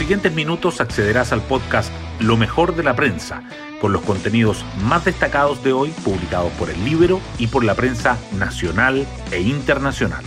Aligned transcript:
siguientes 0.00 0.32
minutos 0.32 0.80
accederás 0.80 1.30
al 1.30 1.42
podcast 1.42 1.92
Lo 2.20 2.38
mejor 2.38 2.74
de 2.74 2.82
la 2.82 2.96
prensa, 2.96 3.42
con 3.82 3.92
los 3.92 4.00
contenidos 4.00 4.64
más 4.82 5.04
destacados 5.04 5.62
de 5.62 5.74
hoy 5.74 5.90
publicados 6.02 6.50
por 6.52 6.70
el 6.70 6.82
libro 6.86 7.20
y 7.38 7.48
por 7.48 7.64
la 7.64 7.74
prensa 7.74 8.16
nacional 8.38 9.06
e 9.30 9.42
internacional. 9.42 10.24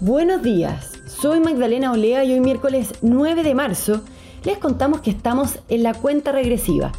Buenos 0.00 0.42
días, 0.42 0.92
soy 1.06 1.40
Magdalena 1.40 1.92
Olea 1.92 2.24
y 2.24 2.32
hoy 2.32 2.40
miércoles 2.40 2.94
9 3.02 3.42
de 3.42 3.54
marzo 3.54 4.00
les 4.42 4.56
contamos 4.56 5.02
que 5.02 5.10
estamos 5.10 5.58
en 5.68 5.82
la 5.82 5.92
cuenta 5.92 6.32
regresiva. 6.32 6.92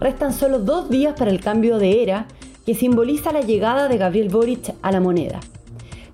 Restan 0.00 0.32
solo 0.32 0.60
dos 0.60 0.88
días 0.88 1.12
para 1.18 1.30
el 1.30 1.42
cambio 1.42 1.76
de 1.76 2.02
era 2.02 2.26
que 2.64 2.74
simboliza 2.74 3.34
la 3.34 3.42
llegada 3.42 3.86
de 3.88 3.98
Gabriel 3.98 4.30
Boric 4.30 4.74
a 4.80 4.90
la 4.90 5.00
moneda. 5.00 5.40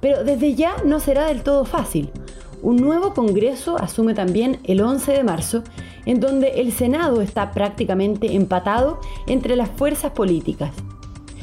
Pero 0.01 0.25
desde 0.25 0.57
ya 0.57 0.75
no 0.85 0.99
será 0.99 1.27
del 1.27 1.45
todo 1.45 1.65
fácil. 1.65 2.11
Un 2.63 2.77
nuevo 2.77 3.15
Congreso 3.15 3.81
asume 3.81 4.13
también 4.13 4.59
el 4.65 4.83
11 4.83 5.13
de 5.13 5.25
marzo, 5.25 5.63
en 6.05 6.21
donde 6.21 6.61
el 6.61 6.73
Senado 6.73 7.23
está 7.23 7.53
prácticamente 7.53 8.35
empatado 8.35 9.01
entre 9.27 9.57
las 9.57 9.71
fuerzas 9.71 10.13
políticas. 10.13 10.71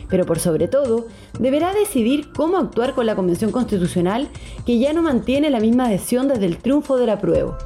Pero 0.09 0.25
por 0.25 0.37
sobre 0.37 0.67
todo, 0.67 1.07
deberá 1.39 1.73
decidir 1.73 2.31
cómo 2.35 2.57
actuar 2.57 2.93
con 2.93 3.07
la 3.07 3.15
Convención 3.15 3.51
Constitucional, 3.51 4.29
que 4.65 4.77
ya 4.77 4.93
no 4.93 5.01
mantiene 5.01 5.49
la 5.49 5.59
misma 5.59 5.85
adhesión 5.85 6.27
desde 6.27 6.45
el 6.45 6.57
triunfo 6.57 6.97
del 6.97 7.09
apruebo. 7.09 7.57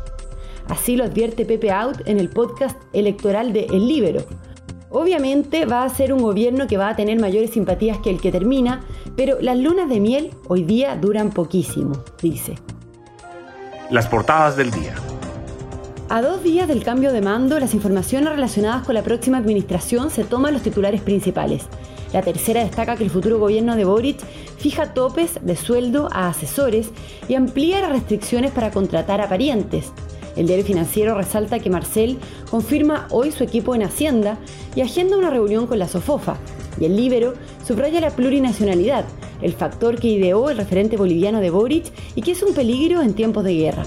Así 0.69 0.95
lo 0.95 1.03
advierte 1.03 1.45
Pepe 1.45 1.71
Out 1.71 2.07
en 2.07 2.19
el 2.19 2.29
podcast 2.29 2.79
electoral 2.93 3.51
de 3.51 3.65
El 3.65 3.85
Libero. 3.85 4.23
Obviamente 4.89 5.65
va 5.65 5.83
a 5.83 5.89
ser 5.89 6.13
un 6.13 6.21
gobierno 6.21 6.67
que 6.67 6.77
va 6.77 6.89
a 6.89 6.95
tener 6.95 7.19
mayores 7.19 7.51
simpatías 7.51 7.97
que 7.99 8.09
el 8.09 8.21
que 8.21 8.31
termina, 8.31 8.85
pero 9.17 9.41
las 9.41 9.57
lunas 9.57 9.89
de 9.89 9.99
miel 9.99 10.31
hoy 10.47 10.63
día 10.63 10.95
duran 10.95 11.31
poquísimo, 11.31 12.03
dice. 12.21 12.55
Las 13.91 14.07
portadas 14.07 14.55
del 14.55 14.71
día. 14.71 14.95
A 16.07 16.21
dos 16.21 16.41
días 16.43 16.65
del 16.69 16.81
cambio 16.81 17.11
de 17.11 17.19
mando, 17.19 17.59
las 17.59 17.73
informaciones 17.73 18.29
relacionadas 18.29 18.85
con 18.85 18.95
la 18.95 19.03
próxima 19.03 19.37
administración 19.37 20.09
se 20.11 20.23
toman 20.23 20.53
los 20.53 20.61
titulares 20.61 21.01
principales. 21.01 21.63
La 22.13 22.21
tercera 22.21 22.63
destaca 22.63 22.95
que 22.95 23.03
el 23.03 23.09
futuro 23.09 23.37
gobierno 23.37 23.75
de 23.75 23.83
Boric 23.83 24.17
fija 24.57 24.93
topes 24.93 25.39
de 25.41 25.57
sueldo 25.57 26.07
a 26.13 26.29
asesores 26.29 26.89
y 27.27 27.35
amplía 27.35 27.81
las 27.81 27.91
restricciones 27.91 28.51
para 28.51 28.71
contratar 28.71 29.19
a 29.19 29.27
parientes. 29.27 29.91
El 30.37 30.47
diario 30.47 30.63
financiero 30.63 31.13
resalta 31.13 31.59
que 31.59 31.69
Marcel 31.69 32.17
confirma 32.49 33.07
hoy 33.09 33.33
su 33.33 33.43
equipo 33.43 33.75
en 33.75 33.83
Hacienda 33.83 34.37
y 34.73 34.79
agenda 34.79 35.17
una 35.17 35.31
reunión 35.31 35.67
con 35.67 35.79
la 35.79 35.89
Sofofa. 35.89 36.37
Y 36.79 36.85
el 36.85 36.95
Libero 36.95 37.33
subraya 37.67 37.99
la 37.99 38.11
plurinacionalidad, 38.11 39.03
el 39.41 39.53
factor 39.53 39.99
que 39.99 40.07
ideó 40.07 40.49
el 40.49 40.57
referente 40.57 40.97
boliviano 40.97 41.39
de 41.39 41.49
Boric 41.49 41.91
y 42.15 42.21
que 42.21 42.31
es 42.31 42.43
un 42.43 42.53
peligro 42.53 43.01
en 43.01 43.13
tiempos 43.13 43.43
de 43.43 43.55
guerra. 43.55 43.83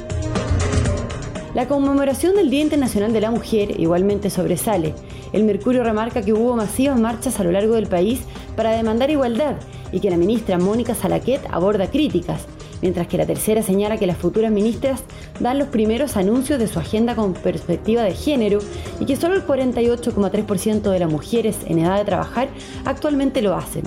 La 1.54 1.68
conmemoración 1.68 2.34
del 2.34 2.50
Día 2.50 2.62
Internacional 2.62 3.12
de 3.12 3.20
la 3.20 3.30
Mujer 3.30 3.80
igualmente 3.80 4.28
sobresale. 4.28 4.92
El 5.32 5.44
Mercurio 5.44 5.84
remarca 5.84 6.20
que 6.20 6.32
hubo 6.32 6.56
masivas 6.56 6.98
marchas 6.98 7.38
a 7.38 7.44
lo 7.44 7.52
largo 7.52 7.76
del 7.76 7.86
país 7.86 8.22
para 8.56 8.72
demandar 8.72 9.10
igualdad 9.10 9.54
y 9.92 10.00
que 10.00 10.10
la 10.10 10.16
ministra 10.16 10.58
Mónica 10.58 10.96
Salaquet 10.96 11.40
aborda 11.52 11.88
críticas, 11.88 12.46
mientras 12.82 13.06
que 13.06 13.18
la 13.18 13.26
tercera 13.26 13.62
señala 13.62 13.98
que 13.98 14.06
las 14.08 14.16
futuras 14.16 14.50
ministras 14.50 15.04
dan 15.38 15.60
los 15.60 15.68
primeros 15.68 16.16
anuncios 16.16 16.58
de 16.58 16.66
su 16.66 16.80
agenda 16.80 17.14
con 17.14 17.34
perspectiva 17.34 18.02
de 18.02 18.14
género 18.14 18.58
y 18.98 19.06
que 19.06 19.14
solo 19.14 19.36
el 19.36 19.46
48,3% 19.46 20.90
de 20.90 20.98
las 20.98 21.10
mujeres 21.10 21.58
en 21.66 21.78
edad 21.78 21.98
de 21.98 22.04
trabajar 22.04 22.48
actualmente 22.84 23.42
lo 23.42 23.54
hacen. 23.54 23.84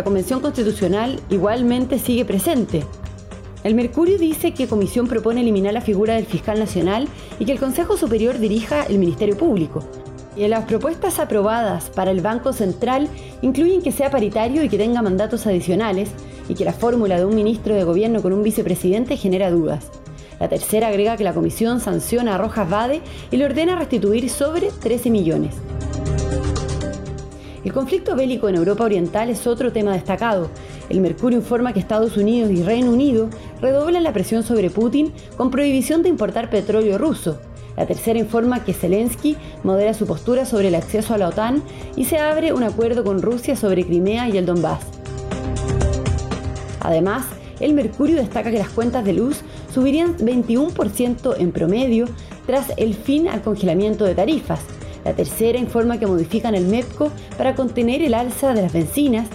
La 0.00 0.04
Convención 0.04 0.40
Constitucional 0.40 1.20
igualmente 1.28 1.98
sigue 1.98 2.24
presente. 2.24 2.86
El 3.64 3.74
Mercurio 3.74 4.16
dice 4.16 4.54
que 4.54 4.66
Comisión 4.66 5.06
propone 5.06 5.42
eliminar 5.42 5.74
la 5.74 5.82
figura 5.82 6.14
del 6.14 6.24
fiscal 6.24 6.58
nacional 6.58 7.06
y 7.38 7.44
que 7.44 7.52
el 7.52 7.60
Consejo 7.60 7.98
Superior 7.98 8.38
dirija 8.38 8.84
el 8.84 8.98
Ministerio 8.98 9.36
Público. 9.36 9.84
Y 10.36 10.48
las 10.48 10.64
propuestas 10.64 11.18
aprobadas 11.18 11.90
para 11.90 12.12
el 12.12 12.22
Banco 12.22 12.54
Central 12.54 13.08
incluyen 13.42 13.82
que 13.82 13.92
sea 13.92 14.10
paritario 14.10 14.64
y 14.64 14.70
que 14.70 14.78
tenga 14.78 15.02
mandatos 15.02 15.46
adicionales 15.46 16.08
y 16.48 16.54
que 16.54 16.64
la 16.64 16.72
fórmula 16.72 17.18
de 17.18 17.26
un 17.26 17.34
ministro 17.34 17.74
de 17.74 17.84
gobierno 17.84 18.22
con 18.22 18.32
un 18.32 18.42
vicepresidente 18.42 19.18
genera 19.18 19.50
dudas. 19.50 19.90
La 20.38 20.48
tercera 20.48 20.88
agrega 20.88 21.18
que 21.18 21.24
la 21.24 21.34
comisión 21.34 21.78
sanciona 21.78 22.36
a 22.36 22.38
Rojas 22.38 22.70
Vade 22.70 23.02
y 23.30 23.36
le 23.36 23.44
ordena 23.44 23.78
restituir 23.78 24.30
sobre 24.30 24.70
13 24.70 25.10
millones. 25.10 25.56
El 27.64 27.74
conflicto 27.74 28.16
bélico 28.16 28.48
en 28.48 28.54
Europa 28.54 28.84
Oriental 28.84 29.28
es 29.28 29.46
otro 29.46 29.70
tema 29.70 29.92
destacado. 29.92 30.48
El 30.88 31.00
Mercurio 31.00 31.38
informa 31.38 31.74
que 31.74 31.80
Estados 31.80 32.16
Unidos 32.16 32.50
y 32.50 32.62
Reino 32.62 32.90
Unido 32.90 33.28
redoblan 33.60 34.02
la 34.02 34.14
presión 34.14 34.42
sobre 34.42 34.70
Putin 34.70 35.12
con 35.36 35.50
prohibición 35.50 36.02
de 36.02 36.08
importar 36.08 36.48
petróleo 36.48 36.96
ruso. 36.96 37.38
La 37.76 37.86
tercera 37.86 38.18
informa 38.18 38.64
que 38.64 38.72
Zelensky 38.72 39.36
modera 39.62 39.92
su 39.92 40.06
postura 40.06 40.46
sobre 40.46 40.68
el 40.68 40.74
acceso 40.74 41.14
a 41.14 41.18
la 41.18 41.28
OTAN 41.28 41.62
y 41.96 42.06
se 42.06 42.18
abre 42.18 42.52
un 42.52 42.62
acuerdo 42.62 43.04
con 43.04 43.20
Rusia 43.20 43.56
sobre 43.56 43.84
Crimea 43.84 44.28
y 44.28 44.38
el 44.38 44.46
Donbass. 44.46 44.80
Además, 46.80 47.24
el 47.60 47.74
Mercurio 47.74 48.16
destaca 48.16 48.50
que 48.50 48.58
las 48.58 48.70
cuentas 48.70 49.04
de 49.04 49.12
luz 49.12 49.42
subirían 49.72 50.16
21% 50.16 51.34
en 51.38 51.52
promedio 51.52 52.06
tras 52.46 52.72
el 52.78 52.94
fin 52.94 53.28
al 53.28 53.42
congelamiento 53.42 54.06
de 54.06 54.14
tarifas, 54.14 54.60
la 55.04 55.14
tercera 55.14 55.58
informa 55.58 55.98
que 55.98 56.06
modifican 56.06 56.54
el 56.54 56.66
MEPCO 56.66 57.10
para 57.36 57.54
contener 57.54 58.02
el 58.02 58.14
alza 58.14 58.54
de 58.54 58.62
las 58.62 58.72
bencinas. 58.72 59.28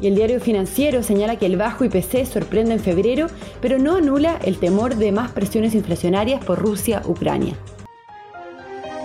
Y 0.00 0.06
el 0.06 0.14
diario 0.14 0.40
financiero 0.40 1.02
señala 1.02 1.36
que 1.36 1.46
el 1.46 1.56
bajo 1.56 1.84
IPC 1.84 2.24
sorprende 2.24 2.72
en 2.72 2.80
febrero, 2.80 3.26
pero 3.60 3.78
no 3.78 3.96
anula 3.96 4.38
el 4.44 4.58
temor 4.58 4.96
de 4.96 5.12
más 5.12 5.30
presiones 5.32 5.74
inflacionarias 5.74 6.42
por 6.42 6.58
Rusia-Ucrania. 6.58 7.54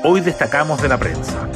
Hoy 0.03 0.21
destacamos 0.21 0.81
de 0.81 0.88
la 0.88 0.97
prensa. 0.97 1.49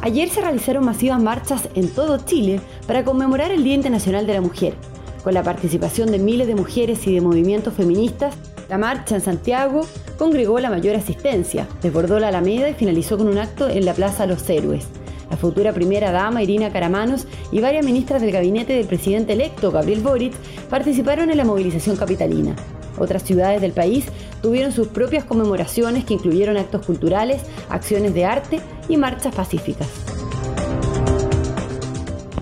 Ayer 0.00 0.28
se 0.28 0.40
realizaron 0.40 0.84
masivas 0.84 1.20
marchas 1.20 1.68
en 1.74 1.88
todo 1.88 2.18
Chile 2.18 2.60
para 2.86 3.04
conmemorar 3.04 3.50
el 3.50 3.64
Día 3.64 3.74
Internacional 3.74 4.26
de 4.26 4.34
la 4.34 4.40
Mujer, 4.40 4.74
con 5.22 5.34
la 5.34 5.42
participación 5.42 6.10
de 6.10 6.18
miles 6.18 6.46
de 6.46 6.54
mujeres 6.54 7.06
y 7.06 7.14
de 7.14 7.20
movimientos 7.20 7.74
feministas 7.74 8.34
la 8.68 8.78
marcha 8.78 9.14
en 9.14 9.20
Santiago 9.20 9.86
congregó 10.18 10.58
la 10.60 10.70
mayor 10.70 10.96
asistencia, 10.96 11.66
desbordó 11.82 12.18
la 12.18 12.28
Alameda 12.28 12.68
y 12.68 12.74
finalizó 12.74 13.18
con 13.18 13.28
un 13.28 13.38
acto 13.38 13.68
en 13.68 13.84
la 13.84 13.94
Plaza 13.94 14.26
Los 14.26 14.48
Héroes. 14.48 14.86
La 15.30 15.36
futura 15.36 15.72
primera 15.72 16.12
dama 16.12 16.42
Irina 16.42 16.70
Caramanos 16.70 17.26
y 17.50 17.60
varias 17.60 17.84
ministras 17.84 18.22
del 18.22 18.30
gabinete 18.30 18.74
del 18.74 18.86
presidente 18.86 19.32
electo 19.32 19.72
Gabriel 19.72 20.00
Boric 20.00 20.34
participaron 20.68 21.30
en 21.30 21.36
la 21.36 21.44
movilización 21.44 21.96
capitalina. 21.96 22.54
Otras 22.98 23.22
ciudades 23.22 23.60
del 23.60 23.72
país 23.72 24.06
tuvieron 24.42 24.70
sus 24.70 24.88
propias 24.88 25.24
conmemoraciones 25.24 26.04
que 26.04 26.14
incluyeron 26.14 26.56
actos 26.56 26.86
culturales, 26.86 27.42
acciones 27.68 28.14
de 28.14 28.24
arte 28.24 28.60
y 28.88 28.96
marchas 28.96 29.34
pacíficas. 29.34 29.88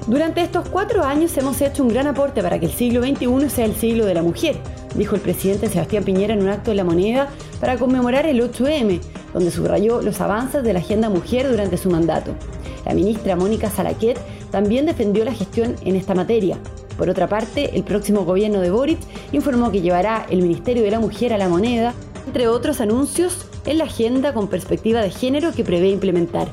Durante 0.06 0.42
estos 0.42 0.68
cuatro 0.68 1.04
años 1.04 1.34
hemos 1.38 1.60
hecho 1.62 1.82
un 1.82 1.88
gran 1.88 2.06
aporte 2.08 2.42
para 2.42 2.58
que 2.58 2.66
el 2.66 2.72
siglo 2.72 3.02
XXI 3.02 3.48
sea 3.48 3.64
el 3.64 3.74
siglo 3.74 4.04
de 4.04 4.14
la 4.14 4.22
mujer, 4.22 4.56
dijo 4.94 5.14
el 5.14 5.20
presidente 5.20 5.68
Sebastián 5.68 6.04
Piñera 6.04 6.34
en 6.34 6.42
un 6.42 6.48
acto 6.48 6.70
de 6.70 6.76
la 6.76 6.84
moneda 6.84 7.28
para 7.60 7.76
conmemorar 7.76 8.26
el 8.26 8.40
8M, 8.40 9.00
donde 9.32 9.50
subrayó 9.50 10.02
los 10.02 10.20
avances 10.20 10.62
de 10.62 10.72
la 10.72 10.80
agenda 10.80 11.08
mujer 11.08 11.48
durante 11.48 11.76
su 11.76 11.90
mandato. 11.90 12.34
La 12.84 12.94
ministra 12.94 13.36
Mónica 13.36 13.70
Salaquet 13.70 14.18
también 14.50 14.86
defendió 14.86 15.24
la 15.24 15.34
gestión 15.34 15.76
en 15.84 15.96
esta 15.96 16.14
materia. 16.14 16.58
Por 16.96 17.08
otra 17.08 17.28
parte, 17.28 17.76
el 17.76 17.84
próximo 17.84 18.24
gobierno 18.24 18.60
de 18.60 18.70
Boric 18.70 18.98
informó 19.32 19.70
que 19.70 19.80
llevará 19.80 20.26
el 20.30 20.42
Ministerio 20.42 20.82
de 20.82 20.90
la 20.90 21.00
Mujer 21.00 21.32
a 21.32 21.38
la 21.38 21.48
moneda, 21.48 21.94
entre 22.26 22.48
otros 22.48 22.80
anuncios 22.80 23.46
en 23.66 23.78
la 23.78 23.84
agenda 23.84 24.34
con 24.34 24.48
perspectiva 24.48 25.00
de 25.00 25.10
género 25.10 25.52
que 25.52 25.64
prevé 25.64 25.88
implementar. 25.88 26.48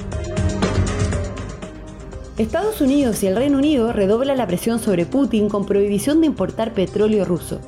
Estados 2.38 2.80
Unidos 2.80 3.22
y 3.22 3.28
el 3.28 3.36
Reino 3.36 3.58
Unido 3.58 3.92
redoblan 3.92 4.38
la 4.38 4.48
presión 4.48 4.80
sobre 4.80 5.06
Putin 5.06 5.50
con 5.50 5.66
prohibición 5.66 6.22
de 6.22 6.28
importar 6.28 6.74
petróleo 6.74 7.26
ruso. 7.26 7.60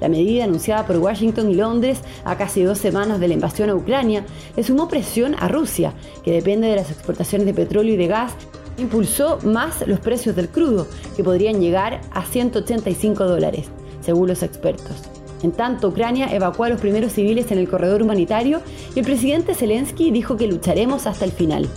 La 0.00 0.08
medida 0.08 0.44
anunciada 0.44 0.86
por 0.86 0.96
Washington 0.96 1.50
y 1.50 1.54
Londres 1.54 2.00
a 2.24 2.36
casi 2.36 2.62
dos 2.62 2.78
semanas 2.78 3.20
de 3.20 3.28
la 3.28 3.34
invasión 3.34 3.70
a 3.70 3.74
Ucrania 3.74 4.24
le 4.56 4.62
sumó 4.62 4.88
presión 4.88 5.36
a 5.38 5.48
Rusia, 5.48 5.92
que 6.24 6.32
depende 6.32 6.68
de 6.68 6.76
las 6.76 6.90
exportaciones 6.90 7.46
de 7.46 7.54
petróleo 7.54 7.94
y 7.94 7.96
de 7.96 8.06
gas, 8.06 8.32
impulsó 8.78 9.38
más 9.44 9.86
los 9.86 10.00
precios 10.00 10.34
del 10.36 10.48
crudo, 10.48 10.86
que 11.16 11.24
podrían 11.24 11.60
llegar 11.60 12.00
a 12.12 12.24
185 12.24 13.24
dólares, 13.24 13.66
según 14.00 14.28
los 14.28 14.42
expertos. 14.42 15.02
En 15.42 15.52
tanto, 15.52 15.88
Ucrania 15.88 16.28
evacuó 16.34 16.66
a 16.66 16.68
los 16.68 16.80
primeros 16.80 17.12
civiles 17.12 17.50
en 17.50 17.58
el 17.58 17.68
corredor 17.68 18.02
humanitario 18.02 18.60
y 18.94 18.98
el 18.98 19.04
presidente 19.04 19.54
Zelensky 19.54 20.10
dijo 20.10 20.36
que 20.36 20.46
lucharemos 20.46 21.06
hasta 21.06 21.24
el 21.24 21.32
final. 21.32 21.68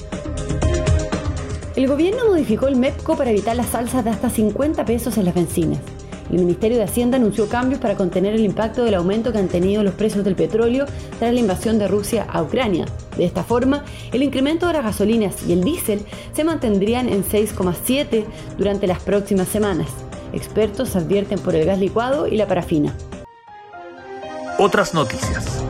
El 1.75 1.87
gobierno 1.87 2.25
modificó 2.27 2.67
el 2.67 2.75
MEPCO 2.75 3.15
para 3.17 3.31
evitar 3.31 3.55
las 3.55 3.73
alzas 3.73 4.03
de 4.03 4.11
hasta 4.11 4.29
50 4.29 4.85
pesos 4.85 5.17
en 5.17 5.25
las 5.25 5.33
bencinas. 5.33 5.79
El 6.31 6.39
Ministerio 6.39 6.77
de 6.77 6.83
Hacienda 6.83 7.17
anunció 7.17 7.47
cambios 7.47 7.79
para 7.79 7.95
contener 7.95 8.33
el 8.33 8.45
impacto 8.45 8.83
del 8.83 8.95
aumento 8.95 9.31
que 9.31 9.37
han 9.37 9.47
tenido 9.47 9.83
los 9.83 9.93
precios 9.93 10.23
del 10.23 10.35
petróleo 10.35 10.85
tras 11.19 11.33
la 11.33 11.39
invasión 11.39 11.77
de 11.79 11.87
Rusia 11.87 12.25
a 12.29 12.41
Ucrania. 12.41 12.85
De 13.17 13.25
esta 13.25 13.43
forma, 13.43 13.83
el 14.11 14.23
incremento 14.23 14.67
de 14.67 14.73
las 14.73 14.83
gasolinas 14.83 15.43
y 15.47 15.53
el 15.53 15.63
diésel 15.63 16.01
se 16.33 16.43
mantendrían 16.43 17.09
en 17.09 17.23
6,7 17.23 18.25
durante 18.57 18.87
las 18.87 19.01
próximas 19.01 19.47
semanas. 19.47 19.89
Expertos 20.33 20.95
advierten 20.95 21.39
por 21.39 21.55
el 21.55 21.65
gas 21.65 21.79
licuado 21.79 22.27
y 22.27 22.37
la 22.37 22.47
parafina. 22.47 22.95
Otras 24.57 24.93
noticias. 24.93 25.63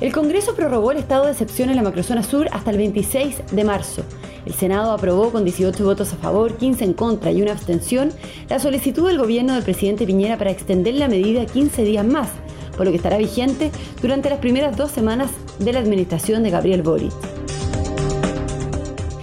El 0.00 0.12
Congreso 0.12 0.54
prorrogó 0.54 0.90
el 0.90 0.98
estado 0.98 1.24
de 1.24 1.32
excepción 1.32 1.70
en 1.70 1.76
la 1.76 1.82
macrozona 1.82 2.22
sur 2.22 2.48
hasta 2.52 2.70
el 2.70 2.76
26 2.76 3.42
de 3.52 3.64
marzo. 3.64 4.02
El 4.46 4.54
Senado 4.54 4.92
aprobó 4.92 5.30
con 5.30 5.44
18 5.44 5.84
votos 5.84 6.12
a 6.12 6.16
favor, 6.16 6.56
15 6.56 6.84
en 6.84 6.92
contra 6.92 7.32
y 7.32 7.40
una 7.40 7.52
abstención 7.52 8.12
la 8.48 8.58
solicitud 8.58 9.06
del 9.06 9.18
gobierno 9.18 9.54
del 9.54 9.62
presidente 9.62 10.06
Piñera 10.06 10.36
para 10.36 10.50
extender 10.50 10.94
la 10.94 11.08
medida 11.08 11.46
15 11.46 11.82
días 11.82 12.04
más, 12.04 12.28
por 12.76 12.84
lo 12.84 12.90
que 12.90 12.98
estará 12.98 13.16
vigente 13.16 13.70
durante 14.02 14.28
las 14.28 14.40
primeras 14.40 14.76
dos 14.76 14.90
semanas 14.90 15.30
de 15.58 15.72
la 15.72 15.80
administración 15.80 16.42
de 16.42 16.50
Gabriel 16.50 16.82
Boric. 16.82 17.12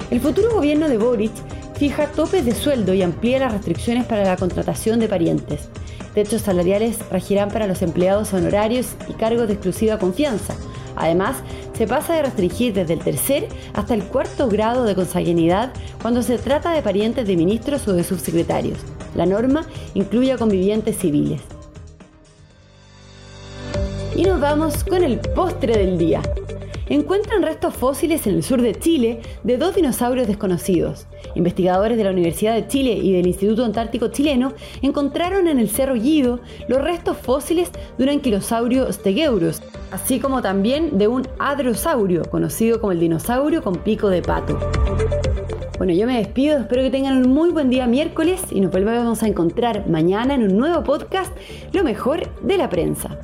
El 0.09 0.19
futuro 0.19 0.53
gobierno 0.53 0.89
de 0.89 0.97
Boric 0.97 1.31
fija 1.75 2.07
topes 2.07 2.43
de 2.45 2.53
sueldo 2.53 2.93
y 2.93 3.01
amplía 3.01 3.39
las 3.39 3.53
restricciones 3.53 4.05
para 4.05 4.23
la 4.23 4.37
contratación 4.37 4.99
de 4.99 5.07
parientes. 5.07 5.69
Techos 6.13 6.41
salariales 6.41 6.97
regirán 7.09 7.49
para 7.49 7.67
los 7.67 7.81
empleados 7.81 8.33
honorarios 8.33 8.87
y 9.07 9.13
cargos 9.13 9.47
de 9.47 9.53
exclusiva 9.53 9.97
confianza. 9.97 10.53
Además, 10.95 11.37
se 11.81 11.87
pasa 11.87 12.13
de 12.13 12.21
restringir 12.21 12.75
desde 12.75 12.93
el 12.93 12.99
tercer 12.99 13.47
hasta 13.73 13.95
el 13.95 14.03
cuarto 14.03 14.47
grado 14.47 14.83
de 14.83 14.93
consanguinidad 14.93 15.73
cuando 15.99 16.21
se 16.21 16.37
trata 16.37 16.73
de 16.73 16.83
parientes 16.83 17.25
de 17.25 17.35
ministros 17.35 17.87
o 17.87 17.93
de 17.93 18.03
subsecretarios. 18.03 18.77
La 19.15 19.25
norma 19.25 19.65
incluye 19.95 20.31
a 20.31 20.37
convivientes 20.37 20.99
civiles. 20.99 21.41
Y 24.15 24.21
nos 24.21 24.39
vamos 24.39 24.83
con 24.83 25.03
el 25.03 25.17
postre 25.17 25.75
del 25.75 25.97
día 25.97 26.21
encuentran 26.87 27.41
restos 27.41 27.73
fósiles 27.73 28.27
en 28.27 28.35
el 28.35 28.43
sur 28.43 28.61
de 28.61 28.75
Chile 28.75 29.21
de 29.43 29.57
dos 29.57 29.73
dinosaurios 29.73 30.27
desconocidos. 30.27 31.07
Investigadores 31.35 31.97
de 31.97 32.03
la 32.03 32.11
Universidad 32.11 32.55
de 32.55 32.67
Chile 32.67 32.93
y 32.93 33.13
del 33.13 33.27
Instituto 33.27 33.65
Antártico 33.65 34.09
Chileno 34.09 34.53
encontraron 34.81 35.47
en 35.47 35.59
el 35.59 35.69
Cerro 35.69 35.95
Guido 35.95 36.39
los 36.67 36.81
restos 36.81 37.17
fósiles 37.17 37.71
de 37.97 38.03
un 38.03 38.09
anquilosaurio 38.09 38.91
stegosaurus, 38.91 39.61
así 39.91 40.19
como 40.19 40.41
también 40.41 40.97
de 40.97 41.07
un 41.07 41.27
hadrosaurio, 41.39 42.23
conocido 42.25 42.79
como 42.79 42.91
el 42.91 42.99
dinosaurio 42.99 43.63
con 43.63 43.75
pico 43.75 44.09
de 44.09 44.21
pato. 44.21 44.59
Bueno, 45.77 45.93
yo 45.93 46.05
me 46.05 46.17
despido, 46.17 46.59
espero 46.59 46.83
que 46.83 46.91
tengan 46.91 47.17
un 47.17 47.33
muy 47.33 47.49
buen 47.49 47.71
día 47.71 47.87
miércoles 47.87 48.43
y 48.51 48.61
nos 48.61 48.71
volvemos 48.71 49.23
a 49.23 49.27
encontrar 49.27 49.89
mañana 49.89 50.35
en 50.35 50.43
un 50.43 50.55
nuevo 50.57 50.83
podcast, 50.83 51.35
Lo 51.73 51.83
mejor 51.83 52.29
de 52.43 52.57
la 52.57 52.69
prensa. 52.69 53.17